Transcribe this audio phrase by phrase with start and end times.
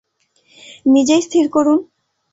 [0.85, 1.79] নিজেই স্থির করুন।